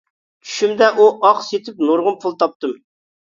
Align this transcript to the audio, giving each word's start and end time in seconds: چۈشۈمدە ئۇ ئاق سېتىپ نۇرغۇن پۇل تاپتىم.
چۈشۈمدە 0.51 0.87
ئۇ 0.95 1.05
ئاق 1.29 1.43
سېتىپ 1.49 1.85
نۇرغۇن 1.89 2.17
پۇل 2.25 2.35
تاپتىم. 2.41 2.75